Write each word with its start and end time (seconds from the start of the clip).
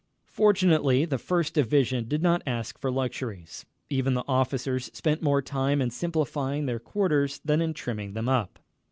Fortunately, 0.31 1.05
the 1.05 1.19
First 1.19 1.53
Division 1.53 2.07
did 2.07 2.23
not 2.23 2.41
ask 2.47 2.79
for 2.79 2.89
luxuries. 2.89 3.67
Even 3.87 4.15
the 4.15 4.25
officers 4.27 4.89
spent 4.95 5.21
more 5.21 5.43
time 5.43 5.79
in 5.79 5.91
simplifying 5.91 6.65
their 6.65 6.79
quarters 6.79 7.39
than 7.45 7.61
in 7.61 7.71
trimming 7.75 8.13
them 8.13 8.27
up. 8.27 8.57